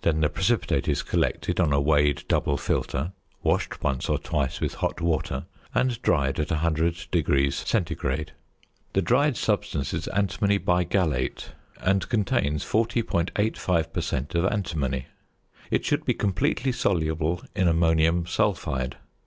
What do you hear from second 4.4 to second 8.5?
with hot water, and dried at 100° C.